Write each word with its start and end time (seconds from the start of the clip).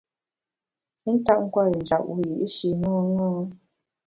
I 1.09 1.11
ntap 1.15 1.37
nkwer 1.45 1.67
i 1.71 1.77
njap 1.81 2.03
wiyi’shi 2.15 2.67
ṅaṅâ. 2.81 3.29